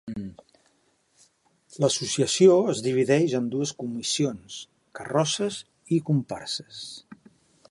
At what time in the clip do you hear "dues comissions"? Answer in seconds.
3.57-4.59